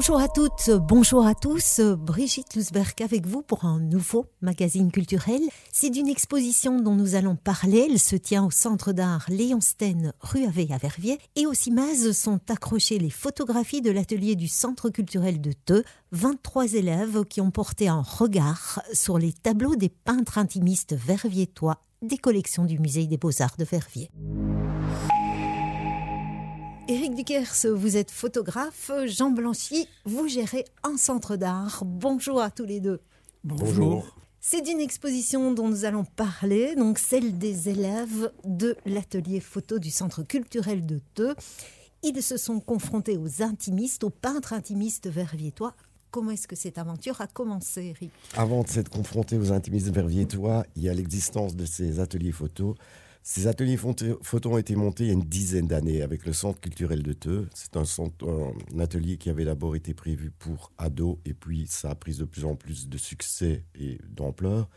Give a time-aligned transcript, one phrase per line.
[0.00, 1.78] Bonjour à toutes, bonjour à tous.
[1.78, 5.42] Brigitte Lusberg avec vous pour un nouveau magazine culturel.
[5.72, 7.86] C'est d'une exposition dont nous allons parler.
[7.90, 11.18] Elle se tient au centre d'art Léon Sten, rue Ave à Verviers.
[11.36, 15.84] Et au CIMAZ sont accrochées les photographies de l'atelier du centre culturel de Teux.
[16.12, 22.16] 23 élèves qui ont porté un regard sur les tableaux des peintres intimistes verviétois des
[22.16, 24.08] collections du musée des beaux-arts de Verviers.
[26.90, 28.90] Éric Duquers, vous êtes photographe.
[29.06, 31.84] Jean Blanchy, vous gérez un centre d'art.
[31.86, 32.98] Bonjour à tous les deux.
[33.44, 34.16] Bonjour.
[34.40, 39.88] C'est d'une exposition dont nous allons parler, donc celle des élèves de l'atelier photo du
[39.88, 41.36] Centre culturel de Teux.
[42.02, 45.76] Ils se sont confrontés aux intimistes, aux peintres intimistes verviétois.
[46.10, 50.66] Comment est-ce que cette aventure a commencé, Eric Avant de s'être confronté aux intimistes verviétois,
[50.74, 52.74] il y a l'existence de ces ateliers photos
[53.22, 56.58] ces ateliers photo ont été montés il y a une dizaine d'années avec le Centre
[56.58, 57.48] culturel de Teux.
[57.54, 61.94] C'est un, un, atelier qui avait d'abord été prévu pour ados et puis ça a
[61.94, 64.68] pris de plus en plus de succès et d'ampleur.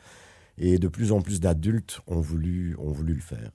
[0.57, 3.51] Et de plus en plus d'adultes ont voulu, ont voulu le faire.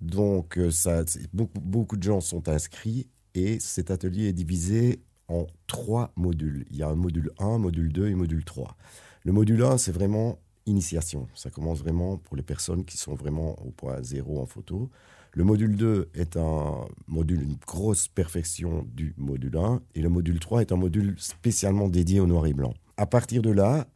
[0.00, 5.46] Donc euh, ça, beaucoup, beaucoup de gens sont inscrits et cet atelier est divisé en
[5.66, 6.64] trois modules.
[6.70, 8.76] Il y a un module 1, module 2 et module 3.
[9.24, 11.26] Le module 1, c'est vraiment initiation.
[11.34, 14.90] Ça commence vraiment pour les personnes qui sont vraiment au point zéro en photo.
[15.32, 19.82] Le module 2 est un module, une grosse perfection du module 1.
[19.94, 22.74] Et le module 3 est un module spécialement dédié au noir et blanc.
[22.96, 23.86] À partir de là,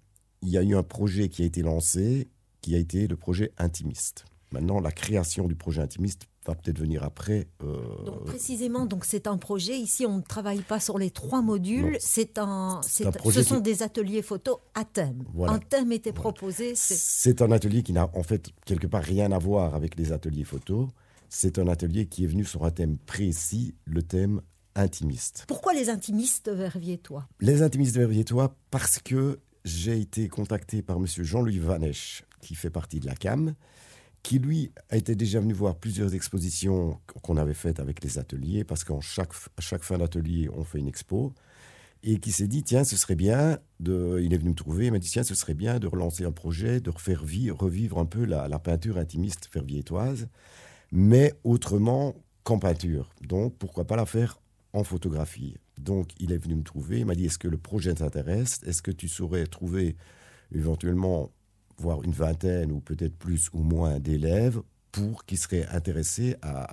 [0.43, 2.29] il y a eu un projet qui a été lancé,
[2.61, 4.25] qui a été le projet intimiste.
[4.53, 7.47] Maintenant, la création du projet intimiste va peut-être venir après.
[7.63, 9.79] Euh, donc précisément, donc c'est un projet.
[9.79, 11.97] Ici, on ne travaille pas sur les trois modules.
[12.01, 15.25] C'est un, ce sont des ateliers photo à thème.
[15.47, 16.73] Un thème était proposé.
[16.75, 20.45] C'est un atelier qui n'a en fait quelque part rien à voir avec les ateliers
[20.45, 20.89] photo.
[21.29, 24.43] C'est un atelier qui est venu sur un thème précis, le thème
[24.75, 25.45] intimiste.
[25.49, 31.59] Pourquoi les intimistes verviétois Les intimistes verviétois parce que j'ai été contacté par Monsieur Jean-Louis
[31.59, 33.55] Vanesch, qui fait partie de la CAM,
[34.23, 38.85] qui lui été déjà venu voir plusieurs expositions qu'on avait faites avec les ateliers, parce
[38.85, 41.35] qu'à chaque, chaque fin d'atelier, on fait une expo,
[42.05, 44.93] et qui s'est dit, tiens, ce serait bien, de, il est venu me trouver, il
[44.93, 48.25] m'a dit, tiens, ce serait bien de relancer un projet, de refaire revivre un peu
[48.25, 50.29] la, peinture intimiste ferviétoise,
[50.91, 53.11] mais autrement qu'en peinture.
[53.23, 54.41] Donc, pourquoi pas la faire
[54.73, 55.57] en photographie?
[55.79, 58.61] Donc, il est venu me trouver, il m'a dit, est-ce que le projet t'intéresse?
[58.67, 59.97] Est-ce que tu saurais trouver
[60.53, 61.31] éventuellement
[61.83, 64.63] voire une vingtaine ou peut-être plus ou moins d'élèves
[64.93, 66.69] pour qui seraient intéressés à,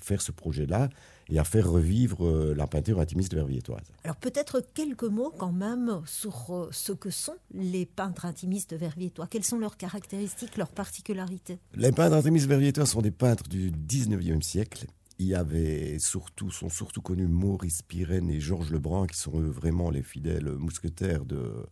[0.00, 0.90] faire ce projet-là
[1.30, 3.86] et à faire revivre euh, la peinture intimiste verviétoise.
[4.02, 9.28] Alors peut-être quelques mots quand même sur euh, ce que sont les peintres intimistes verviétois.
[9.28, 11.58] Quelles sont leurs caractéristiques, leurs particularités?
[11.74, 14.86] Les peintres intimistes verviétois sont des peintres du 19e siècle.
[15.20, 19.90] Il y avait surtout, sont surtout connus Maurice Pirenne et Georges Lebrun, qui sont vraiment
[19.90, 21.66] les fidèles mousquetaires de,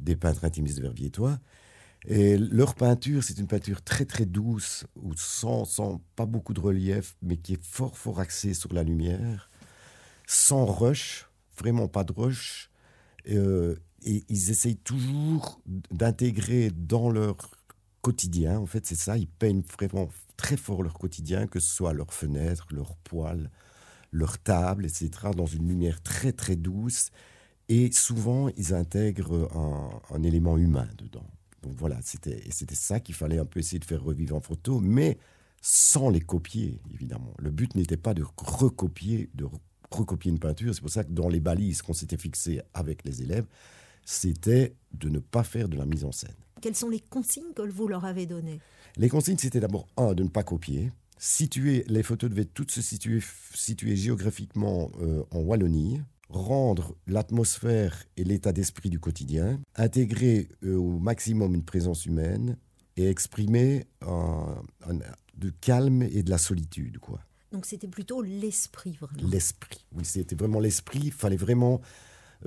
[0.00, 1.38] des peintres intimistes verviétois.
[2.06, 6.60] Et leur peinture, c'est une peinture très très douce, ou sans, sans pas beaucoup de
[6.60, 9.50] relief, mais qui est fort fort axée sur la lumière,
[10.26, 12.70] sans rush, vraiment pas de rush.
[13.28, 15.60] Euh, et ils essayent toujours
[15.90, 17.36] d'intégrer dans leur
[18.00, 21.92] quotidien, en fait c'est ça, ils peignent vraiment très fort leur quotidien, que ce soit
[21.92, 23.50] leurs fenêtres, leurs poils,
[24.12, 27.10] leur table, etc., dans une lumière très très douce.
[27.68, 29.50] Et souvent, ils intègrent
[30.10, 31.26] un élément humain dedans.
[31.62, 32.40] Donc voilà, c'était
[32.74, 35.18] ça qu'il fallait un peu essayer de faire revivre en photo, mais
[35.60, 37.34] sans les copier, évidemment.
[37.38, 39.46] Le but n'était pas de recopier, de
[39.90, 40.74] recopier une peinture.
[40.74, 43.46] C'est pour ça que dans les balises qu'on s'était fixées avec les élèves,
[44.04, 46.34] c'était de ne pas faire de la mise en scène.
[46.60, 48.60] Quelles sont les consignes que vous leur avez données?
[48.96, 50.92] Les consignes, c'était d'abord, un, de ne pas copier.
[51.18, 53.20] Situer, les photos devaient toutes se situer,
[53.52, 60.98] situer géographiquement euh, en Wallonie, rendre l'atmosphère et l'état d'esprit du quotidien, intégrer euh, au
[60.98, 62.56] maximum une présence humaine
[62.96, 64.56] et exprimer un,
[65.36, 66.98] de calme et de la solitude.
[66.98, 67.20] Quoi.
[67.52, 69.28] Donc c'était plutôt l'esprit, vraiment.
[69.28, 71.00] L'esprit, oui, c'était vraiment l'esprit.
[71.04, 71.80] Il fallait vraiment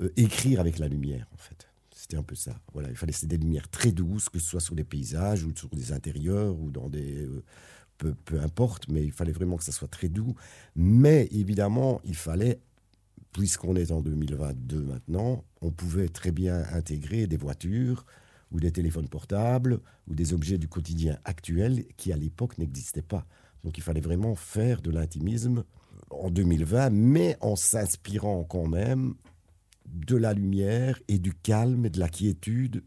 [0.00, 1.68] euh, écrire avec la lumière, en fait.
[1.94, 2.60] C'était un peu ça.
[2.72, 5.68] Voilà, il fallait des lumières très douces, que ce soit sur des paysages ou sur
[5.70, 7.24] des intérieurs ou dans des...
[7.24, 7.42] Euh,
[7.98, 10.34] peu, peu importe, mais il fallait vraiment que ça soit très doux.
[10.74, 12.58] Mais évidemment, il fallait
[13.32, 18.04] puisqu'on est en 2022 maintenant, on pouvait très bien intégrer des voitures
[18.50, 23.26] ou des téléphones portables ou des objets du quotidien actuel qui à l'époque n'existaient pas.
[23.64, 25.64] Donc il fallait vraiment faire de l'intimisme
[26.10, 29.14] en 2020, mais en s'inspirant quand même
[29.86, 32.82] de la lumière et du calme et de la quiétude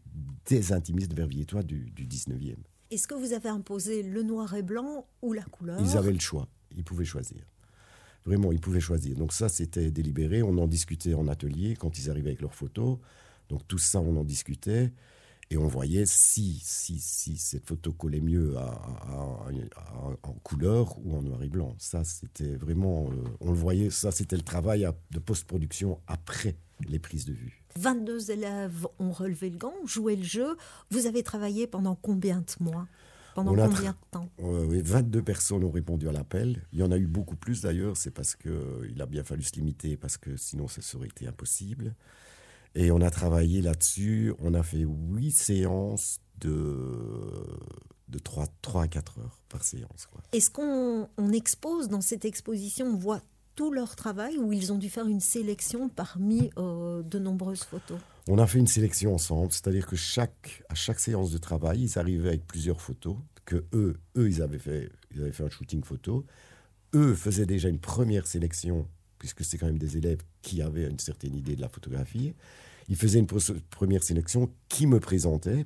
[0.46, 2.56] des intimistes verviétois du, du 19e.
[2.90, 5.80] Est-ce que vous avez imposé le noir et blanc ou la couleur?
[5.80, 6.46] Ils avaient le choix,
[6.76, 7.40] ils pouvaient choisir
[8.26, 9.16] Vraiment, ils pouvaient choisir.
[9.16, 10.42] Donc ça, c'était délibéré.
[10.42, 12.98] On en discutait en atelier quand ils arrivaient avec leurs photos.
[13.48, 14.92] Donc tout ça, on en discutait.
[15.48, 21.40] Et on voyait si, si, si cette photo collait mieux en couleur ou en noir
[21.44, 21.76] et blanc.
[21.78, 26.56] Ça, c'était vraiment, euh, on le voyait, ça, c'était le travail de post-production après
[26.88, 27.62] les prises de vue.
[27.78, 30.56] 22 élèves ont relevé le gant, joué le jeu.
[30.90, 32.88] Vous avez travaillé pendant combien de mois?
[33.36, 34.30] Pendant combien de temps?
[34.38, 36.62] Oui, 22 personnes ont répondu à l'appel.
[36.72, 37.96] Il y en a eu beaucoup plus d'ailleurs.
[37.96, 41.94] C'est parce qu'il a bien fallu se limiter, parce que sinon, ça aurait été impossible.
[42.74, 44.32] Et on a travaillé là-dessus.
[44.38, 47.46] On a fait huit séances de,
[48.08, 50.08] de 3, 3 à 4 heures par séance.
[50.32, 53.20] Est-ce qu'on on expose dans cette exposition, on voit
[53.54, 57.98] tout leur travail ou ils ont dû faire une sélection parmi euh, de nombreuses photos?
[58.28, 61.98] On a fait une sélection ensemble, c'est-à-dire que chaque, à chaque séance de travail, ils
[61.98, 65.84] arrivaient avec plusieurs photos, que eux, eux ils, avaient fait, ils avaient fait un shooting
[65.84, 66.26] photo.
[66.94, 68.88] Eux faisaient déjà une première sélection,
[69.18, 72.34] puisque c'est quand même des élèves qui avaient une certaine idée de la photographie.
[72.88, 75.64] Il faisait une première sélection qui me présentait,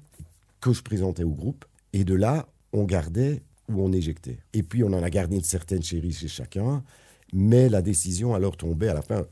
[0.60, 1.64] que je présentais au groupe.
[1.94, 4.38] Et de là, on gardait ou on éjectait.
[4.52, 6.84] Et puis, on en a gardé une certaine chérie chez chacun.
[7.32, 9.26] Mais la décision alors tombait à la fin.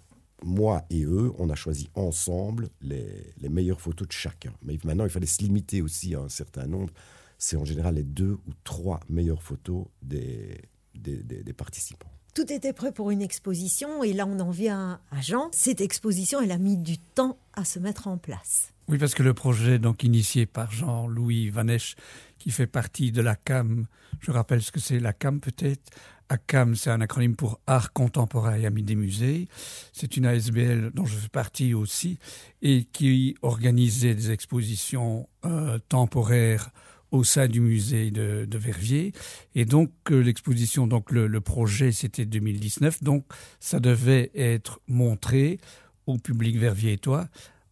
[0.45, 4.53] Moi et eux, on a choisi ensemble les, les meilleures photos de chacun.
[4.63, 6.93] Mais maintenant, il fallait se limiter aussi à un certain nombre.
[7.39, 10.61] C'est en général les deux ou trois meilleures photos des,
[10.95, 12.11] des, des participants.
[12.35, 15.49] Tout était prêt pour une exposition et là on en vient à Jean.
[15.53, 18.73] Cette exposition, elle a mis du temps à se mettre en place.
[18.89, 21.97] Oui, parce que le projet, donc initié par Jean-Louis Vanesch,
[22.39, 23.87] qui fait partie de la CAM,
[24.21, 25.91] je rappelle ce que c'est la CAM peut-être.
[26.29, 29.49] ACAM, c'est un acronyme pour Art contemporain et Amis des musées.
[29.93, 32.19] C'est une ASBL dont je fais partie aussi
[32.63, 36.71] et qui organisait des expositions euh, temporaires
[37.11, 39.13] au sein du musée de, Verviers.
[39.55, 43.25] Et donc euh, l'exposition, donc le, projet, c'était 2019, donc
[43.61, 45.59] ça devait être montré
[46.07, 47.29] au public verviétois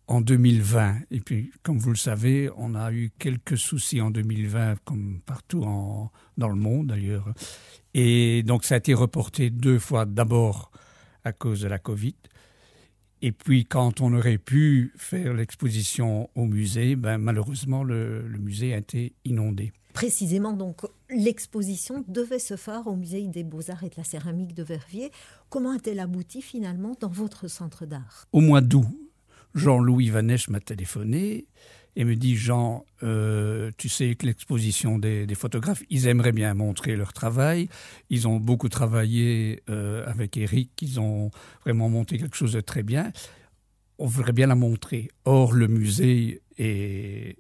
[0.09, 0.99] en 2020.
[1.11, 5.63] Et puis, comme vous le savez, on a eu quelques soucis en 2020, comme partout
[5.65, 7.33] en, dans le monde d'ailleurs.
[7.99, 10.71] Et donc ça a été reporté deux fois, d'abord
[11.25, 12.15] à cause de la Covid,
[13.23, 18.79] et puis, quand on aurait pu faire l'exposition au musée, ben, malheureusement, le, musée a
[18.79, 19.73] été inondé.
[19.95, 24.63] Précisément, donc, l'exposition devait se faire au musée des Beaux-Arts et de la Céramique de
[24.63, 25.11] Verviers.
[25.49, 28.29] Comment a-t-elle abouti finalement dans votre centre d'art?
[28.33, 28.87] Au mois d'août,
[29.55, 31.47] Jean-Louis Vanesch m'a téléphoné
[31.97, 36.95] et me dit Jean, euh, tu sais que l'exposition des, photographes, ils aimeraient bien montrer
[36.95, 37.69] leur travail.
[38.11, 41.31] Ils ont beaucoup travaillé euh, avec Eric, ils ont
[41.65, 43.11] vraiment monté quelque chose de très bien.
[43.99, 45.09] On voudrait bien la montrer.
[45.25, 47.39] Or, le musée est,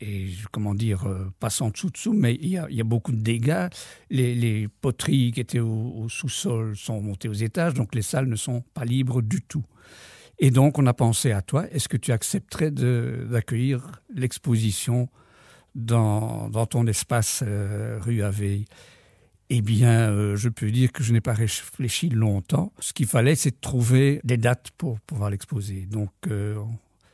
[0.00, 3.68] et comment dire, euh, pas sans dessous-dessous, mais il y, a, beaucoup de dégâts.
[4.10, 8.62] Les, poteries qui étaient au sous-sol sont montées aux étages, donc les salles ne sont
[8.74, 9.64] pas libres du tout.
[10.42, 11.70] Et donc, on a pensé à toi.
[11.70, 15.08] Est-ce que tu accepterais d'accueillir l'exposition
[15.76, 18.64] dans, dans, ton espace euh, rue Aveille?
[19.50, 22.72] Eh bien, euh, je peux dire que je n'ai pas réfléchi longtemps.
[22.80, 25.86] Ce qu'il fallait, c'est de trouver des dates pour pouvoir l'exposer.
[25.86, 26.56] Donc, euh,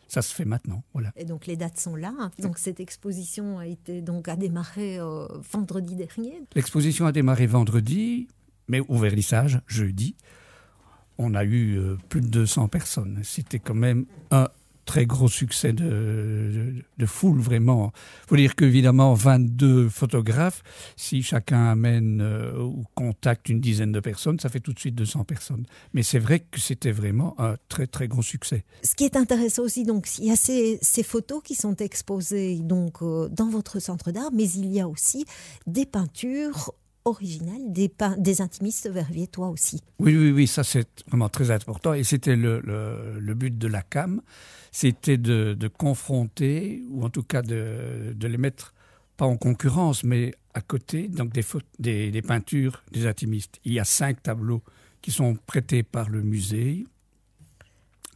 [0.07, 0.83] ça se fait maintenant.
[0.95, 1.13] Voilà.
[1.15, 2.15] Et donc les dates sont là.
[2.39, 4.99] Donc cette exposition a été donc a démarré
[5.53, 6.41] vendredi dernier.
[6.55, 8.27] L'exposition a démarré vendredi,
[8.69, 10.17] mais au vernissage jeudi
[11.19, 13.21] on a eu euh, plus de 200 personnes.
[13.25, 14.49] C'était quand même un
[14.89, 17.93] très gros succès de, foule, vraiment.
[18.25, 20.63] Il faut dire qu'évidemment, 22 photographes,
[20.97, 24.95] si chacun amène euh, ou contacte une dizaine de personnes, ça fait tout de suite
[24.95, 25.67] 200 personnes.
[25.93, 28.65] Mais c'est vrai que c'était vraiment un très, très gros succès.
[28.83, 33.03] Ce qui est intéressant aussi, donc, il y a ces, photos qui sont exposées donc,
[33.03, 35.27] euh, dans votre centre d'art, mais il y a aussi
[35.67, 36.73] des peintures
[37.09, 38.89] original des, des intimistes
[39.33, 39.81] toi aussi.
[39.99, 41.95] Oui, oui, oui, ça c'est vraiment très important.
[41.95, 44.21] Et c'était le, le, but de la CAM,
[44.71, 48.75] c'était de, de, confronter, ou en tout cas de, de, les mettre,
[49.17, 53.61] pas en concurrence, mais à côté, donc des, des, peintures des intimistes.
[53.65, 54.63] Il y a cinq tableaux
[55.03, 56.87] qui sont prêtés par le musée,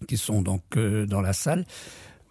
[0.08, 1.64] qui sont donc euh, dans la salle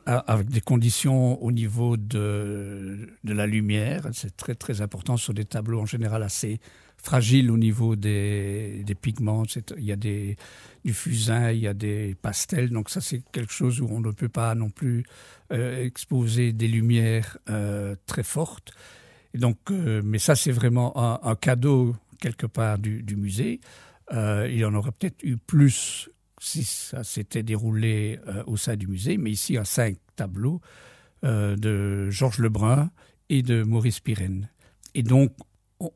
[0.05, 4.07] avec des conditions au niveau de, de la lumière.
[4.13, 6.59] C'est très très important sur des tableaux en général assez
[6.97, 9.43] fragiles au niveau des, des pigments.
[9.77, 10.37] Il y a des,
[10.85, 12.69] du fusain, il y a des pastels.
[12.69, 15.03] Donc ça c'est quelque chose où on ne peut pas non plus
[15.51, 18.71] euh, exposer des lumières euh, très fortes.
[19.33, 23.61] Donc, euh, mais ça c'est vraiment un, un, cadeau quelque part du, du musée.
[24.11, 26.09] il y en aurait peut-être eu plus
[26.41, 30.59] si ça s'était déroulé euh, au sein du musée, mais ici à cinq tableaux
[31.23, 32.89] euh, de Georges Lebrun
[33.29, 34.49] et de Maurice Pirenne.
[34.95, 35.31] Et donc,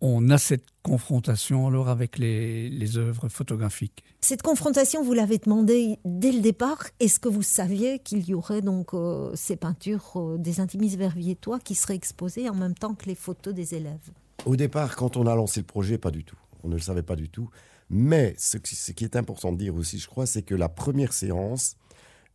[0.02, 4.04] on a cette confrontation alors avec les, les œuvres photographiques.
[4.22, 6.84] Cette confrontation, vous l'avez demandé dès le départ.
[7.00, 11.60] Est-ce que vous saviez qu'il y aurait donc euh, ces peintures euh, des intimistes verviétois
[11.60, 14.12] qui seraient exposées en même temps que les photos des élèves?
[14.46, 16.38] Au départ, quand on a lancé le projet, pas du tout.
[16.64, 17.50] On ne le savait pas du tout.
[17.90, 21.76] Mais ce qui est important de dire aussi, je crois, c'est que la première séance,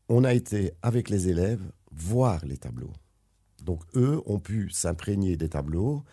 [0.09, 2.93] on a été avec les élèves voir les tableaux.
[3.65, 6.05] Donc eux ont pu s'imprégner des tableaux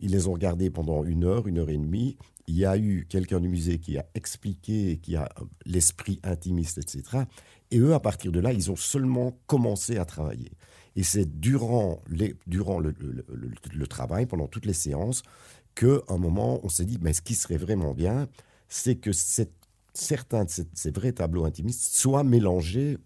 [0.00, 2.16] ils les ont regardés pendant une heure, une heure et demie.
[2.46, 5.28] Il y a eu quelqu'un du musée qui a expliqué, qui a
[5.64, 7.24] l'esprit intimiste, etc.
[7.70, 10.52] Et eux, à partir de là, ils ont seulement commencé à travailler.
[10.94, 15.22] Et c'est durant, les, durant le, le, travail, pendant toutes les séances,
[15.74, 18.28] qu'à un moment, on s'est dit, mais ce qui serait vraiment bien,
[18.68, 19.10] c'est que
[19.92, 22.98] certains de ces, vrais tableaux intimistes soient mélangés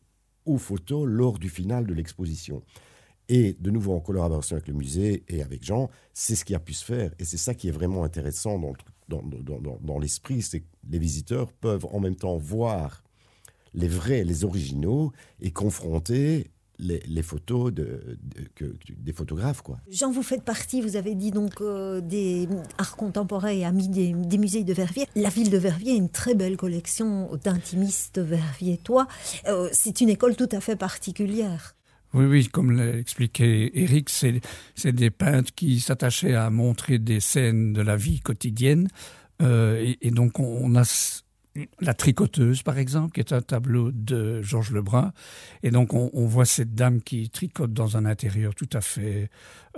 [0.47, 2.63] aux photos lors du final de l'exposition.
[3.29, 6.59] Et de nouveau en collaboration avec le musée et avec Jean, c'est ce qui a
[6.59, 7.13] pu se faire.
[7.19, 8.73] Et c'est ça qui est vraiment intéressant dans,
[9.09, 13.05] dans, dans, dans l'esprit, c'est que les visiteurs peuvent en même temps voir
[13.73, 18.19] les vrais, les originaux, et confronter les, les, photos de,
[18.55, 19.63] que, des photographes.
[19.63, 19.79] Quoi.
[19.91, 24.13] Jean, vous faites partie, vous avez dit donc euh, des arts contemporains et amis des,
[24.13, 25.07] des, musées de Verviers.
[25.15, 29.07] La ville de Verviers a une très belle collection d'intimistes verviétois.
[29.47, 31.77] Euh, c'est une école tout à fait particulière.
[32.13, 37.73] Oui, oui, comme l'a expliqué Eric, c'est des peintres qui s'attachaient à montrer des scènes
[37.73, 38.89] de la vie quotidienne.
[39.41, 40.85] Euh, et, et, donc, on, a
[41.81, 45.13] la tricoteuse, par exemple, qui est un tableau de Georges Lebrun.
[45.63, 49.31] Et donc, on, voit cette dame qui tricote dans un intérieur tout à fait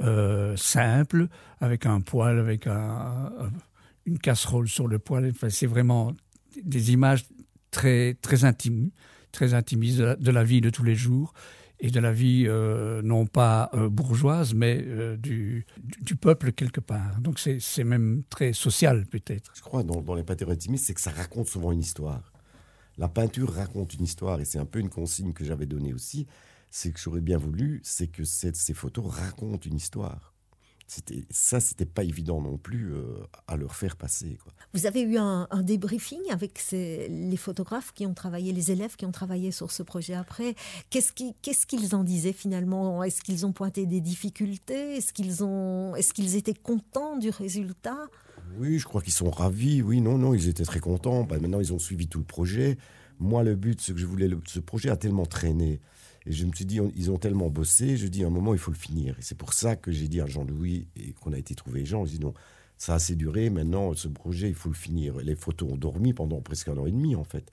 [0.02, 1.28] euh, simple,
[1.60, 3.32] avec un poêle, avec un,
[4.06, 5.30] une casserole sur le poêle.
[5.30, 6.12] Enfin, c'est vraiment
[6.62, 7.24] des images
[7.70, 8.90] très, très intimes,
[9.32, 11.32] très intimistes de la vie de tous les jours
[11.82, 15.66] et de la vie euh, non pas euh, bourgeoise, mais euh, du,
[16.00, 17.20] du, peuple quelque part.
[17.20, 19.50] Donc c'est même très social peut-être.
[19.54, 22.32] Je crois dans, dans les peintures intimistes, c'est que ça raconte souvent une histoire.
[22.98, 26.28] La peinture raconte une histoire et c'est un peu une consigne que j'avais donnée aussi.
[26.70, 30.31] C'est que j'aurais bien voulu, c'est que ces photos racontent une histoire
[31.30, 33.04] ça, c'était pas évident non plus euh,
[33.46, 34.38] à leur faire passer.
[34.42, 34.52] Quoi.
[34.74, 38.96] Vous avez eu un, un débriefing avec ces, les photographes qui ont travaillé, les élèves
[38.96, 40.54] qui ont travaillé sur ce projet après.
[40.90, 43.02] Qu'est-ce qu'ils qu en disaient finalement?
[43.02, 44.96] Est-ce qu'ils ont pointé des difficultés?
[44.96, 47.98] Est-ce qu'ils ont, est-ce qu'ils étaient contents du résultat?
[48.58, 49.82] Oui, je crois qu'ils sont ravis.
[49.82, 51.24] Oui, non, non, ils étaient très contents.
[51.24, 52.76] Bah, maintenant, ils ont suivi tout le projet.
[53.18, 55.80] Moi, le but, ce que je voulais, le, ce projet a tellement traîné.
[56.26, 58.58] Et je me suis dit, ils ont tellement bossé, je dis, à un moment, il
[58.58, 59.16] faut le finir.
[59.18, 62.04] Et c'est pour ça que j'ai dit à Jean-Louis et qu'on a été trouvé Jean,
[62.04, 62.34] je dis non,
[62.78, 65.16] ça a assez duré, maintenant, ce projet, il faut le finir.
[65.18, 67.52] Les photos ont dormi pendant presque un an et demi, en fait.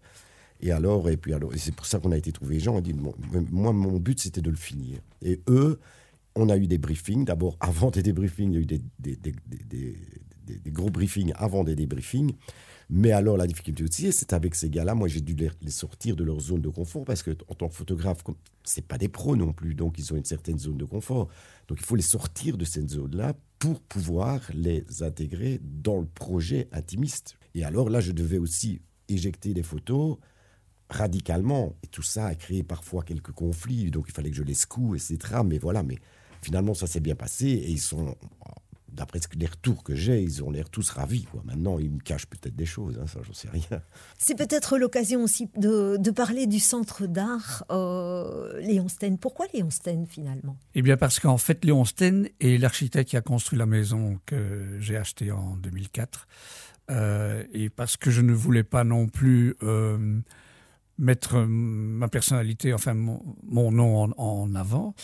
[0.61, 2.93] Et alors, et puis alors, c'est pour ça qu'on a été trouvé Jean, on dit,
[2.93, 4.99] moi, mon but, c'était de le finir.
[5.21, 5.79] Et eux,
[6.35, 7.25] on a eu des briefings.
[7.25, 9.95] D'abord, avant des débriefings, il y a eu des,
[10.57, 12.33] des gros briefings avant des débriefings.
[12.89, 16.23] Mais alors, la difficulté aussi, c'est avec ces gars-là, moi, j'ai dû les, sortir de
[16.23, 18.23] leur zone de confort parce que, en tant que photographe,
[18.63, 21.27] c'est pas des pros non plus, donc ils ont une certaine zone de confort.
[21.67, 26.67] Donc, il faut les sortir de cette zone-là pour pouvoir les intégrer dans le projet
[26.71, 27.37] intimiste.
[27.53, 30.17] Et alors, là, je devais aussi éjecter des photos
[30.89, 31.75] radicalement.
[31.83, 34.95] Et tout ça a créé parfois quelques conflits, donc il fallait que je les secoue,
[34.95, 35.17] etc.
[35.45, 35.97] Mais voilà, mais
[36.41, 38.15] finalement, ça s'est bien passé et ils sont
[38.93, 41.23] d'après les retours que j'ai, ils ont l'air tous ravis.
[41.23, 41.41] Quoi.
[41.45, 43.81] Maintenant, ils me cachent peut-être des choses, hein, ça, j'en sais rien.
[44.17, 49.17] C'est peut-être l'occasion aussi de, de, parler du centre d'art euh, Léon Sten.
[49.17, 50.57] Pourquoi Léon Sten, finalement?
[50.75, 54.77] Eh bien, parce qu'en fait, Léon Sten est l'architecte qui a construit la maison que
[54.79, 56.27] j'ai achetée en 2004.
[56.91, 60.19] Euh, et parce que je ne voulais pas non plus euh,
[60.97, 64.95] mettre ma personnalité, enfin mon, mon nom en, en avant.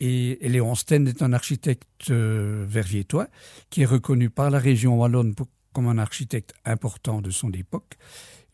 [0.00, 3.28] Et, Léon Sten est un architecte euh, verviétois
[3.70, 5.34] qui est reconnu par la région wallonne
[5.72, 7.96] comme un architecte important de son époque.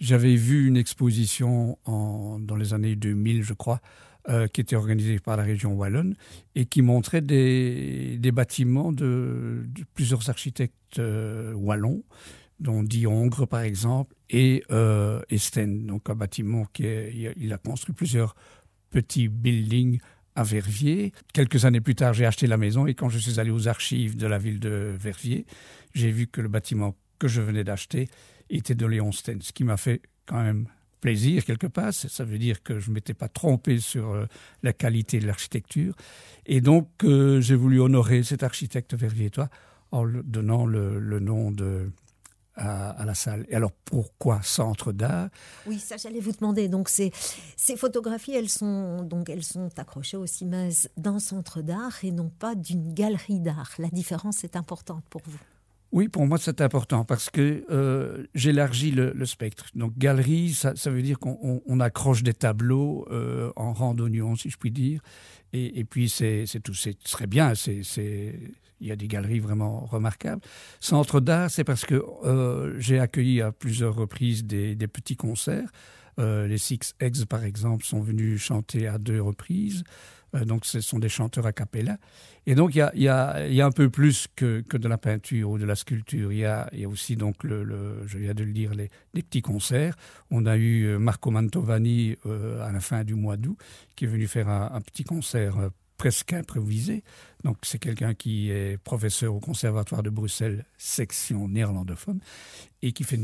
[0.00, 3.80] J'avais vu une exposition dans les années 2000, je crois,
[4.30, 6.16] euh, qui était organisée par la région wallonne
[6.54, 12.02] et qui montrait des, bâtiments de, plusieurs architectes euh, wallons,
[12.58, 18.34] dont Diongre par exemple, et, euh, Sten, donc un bâtiment qui a construit plusieurs
[18.88, 20.00] petits buildings
[20.34, 21.12] à Verviers.
[21.32, 24.16] Quelques années plus tard, j'ai acheté la maison et quand je suis allé aux archives
[24.16, 25.46] de la ville de Verviers,
[25.94, 28.08] j'ai vu que le bâtiment que je venais d'acheter
[28.50, 30.66] était de Léon Sten, ce qui m'a fait quand même
[31.00, 31.92] plaisir quelque part.
[31.92, 34.26] Ça veut dire que je ne m'étais pas trompé sur euh,
[34.62, 35.94] la qualité de l'architecture.
[36.46, 39.48] Et donc, euh, j'ai voulu honorer cet architecte verviétois
[39.92, 41.90] en donnant le, le nom de
[42.56, 43.46] à, la salle.
[43.48, 45.28] Et alors pourquoi centre d'art?
[45.66, 46.68] Oui, ça j'allais vous demander.
[46.68, 47.12] Donc ces,
[47.56, 52.28] ces photographies, elles sont donc elles sont accrochées au CIMES d'un centre d'art et non
[52.28, 53.72] pas d'une galerie d'art.
[53.78, 55.38] La différence est importante pour vous.
[55.94, 59.66] Oui, pour moi, c'est important parce que euh, j'élargis le, spectre.
[59.76, 64.56] Donc, galerie, ça, veut dire qu'on accroche des tableaux euh, en rang d'oignon, si je
[64.56, 65.00] puis dire.
[65.52, 67.54] Et, puis, c'est tout, c'est très bien.
[67.54, 68.40] C'est
[68.80, 70.42] il y a des galeries vraiment remarquables.
[70.80, 75.70] Centre d'art, c'est parce que euh, j'ai accueilli à plusieurs reprises des, petits concerts.
[76.18, 79.84] les Six Eggs, par exemple, sont venus chanter à deux reprises.
[80.34, 81.98] Euh, donc ce sont des chanteurs a cappella.
[82.46, 85.74] Et donc il y a, un peu plus que, de la peinture ou de la
[85.74, 86.32] sculpture.
[86.32, 88.90] Il y a, aussi, donc, je viens de le dire, les,
[89.22, 89.96] petits concerts.
[90.30, 93.56] On a eu euh, Marco Mantovani euh, à la fin du mois d'août
[93.96, 97.04] qui est venu faire un petit concert presque improvisé.
[97.44, 102.20] Donc c'est quelqu'un qui est professeur au Conservatoire de Bruxelles, section néerlandophone,
[102.80, 103.18] et qui fait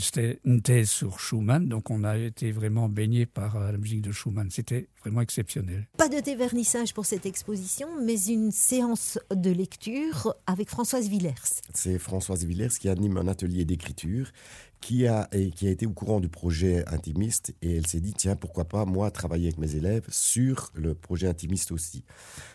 [0.44, 1.68] une, thèse sur Schumann.
[1.68, 4.50] Donc on a été vraiment baigné par euh, la musique de Schumann.
[4.50, 5.88] C'était vraiment exceptionnel.
[5.96, 11.62] Pas de dévernissage pour cette exposition, mais une séance de lecture avec Françoise Villers.
[11.72, 14.32] C'est Françoise Villers qui anime un atelier d'écriture
[14.80, 18.14] qui a, et qui a été au courant du projet intimiste et elle s'est dit
[18.14, 22.04] tiens pourquoi pas moi travailler avec mes élèves sur le projet intimiste aussi.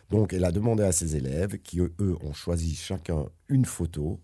[0.09, 4.19] Donc elle a demandé à ses élèves qui eux ont choisi chacun une photo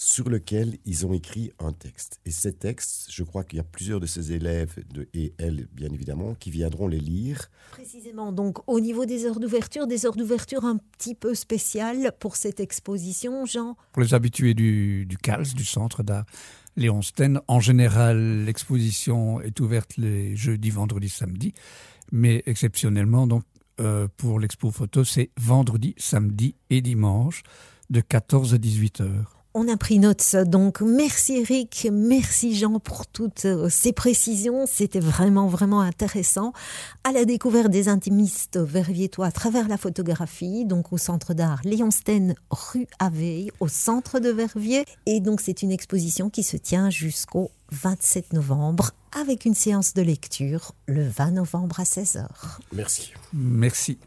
[0.00, 2.20] sur lequel ils ont écrit un texte.
[2.24, 5.66] Et ces textes, je crois qu'il y a plusieurs de ses élèves, de, et elle
[5.72, 7.50] bien évidemment, qui viendront les lire.
[7.72, 12.36] Précisément, donc au niveau des heures d'ouverture, des heures d'ouverture un petit peu spéciales pour
[12.36, 13.76] cette exposition, Jean?
[13.92, 16.26] Pour les habitués du, du CALS, du Centre d'art
[16.76, 17.40] Léon Sten.
[17.48, 21.54] En général, l'exposition est ouverte les jeudis, vendredis, samedis,
[22.12, 23.42] mais exceptionnellement, donc,
[23.80, 27.42] euh, pour l'expo photo, c'est vendredi, samedi et dimanche
[27.90, 29.37] de 14 à 18 heures.
[29.54, 30.36] On a pris note.
[30.46, 34.66] Donc, merci Eric, merci Jean pour toutes euh, ces précisions.
[34.66, 36.52] C'était vraiment, vraiment intéressant.
[37.02, 41.90] À la découverte des intimistes verviétois à travers la photographie, donc au centre d'art Léon
[41.90, 44.84] Sten, rue Aveille, au centre de Verviers.
[45.06, 50.02] Et donc, c'est une exposition qui se tient jusqu'au 27 novembre avec une séance de
[50.02, 52.26] lecture le 20 novembre à 16h.
[52.72, 53.12] Merci.
[53.32, 53.98] Merci.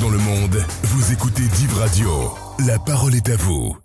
[0.00, 2.08] Dans le monde, vous écoutez Div Radio.
[2.66, 3.81] La parole est à vous.